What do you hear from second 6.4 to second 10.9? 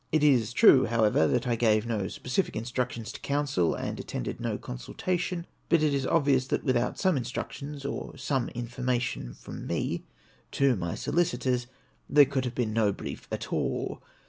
that without some instructions or some information from me to